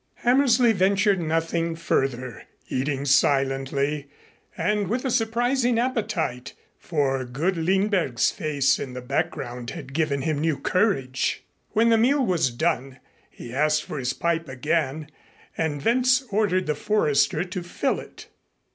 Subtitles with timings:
[0.25, 4.09] Hammersley ventured nothing further, eating silently,
[4.57, 10.39] and with a surprising appetite, for good Lindberg's face in the background had given him
[10.39, 11.43] new courage.
[11.73, 12.97] When the meal was done,
[13.29, 15.07] he asked for his pipe again
[15.55, 18.25] and Wentz ordered the Forester to fill it.